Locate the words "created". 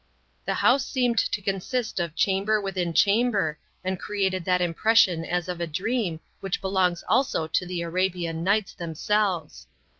3.99-4.43